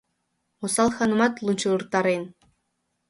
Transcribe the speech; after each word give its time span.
Осал 0.63 0.89
ханымат 0.95 1.33
лунчыртарен. 1.45 2.23